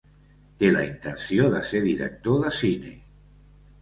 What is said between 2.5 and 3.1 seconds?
cine.